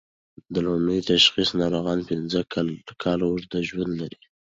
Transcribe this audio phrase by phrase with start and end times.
[0.53, 2.39] د لومړني تشخیص ناروغان پنځه
[3.03, 4.21] کاله اوږد ژوند لري.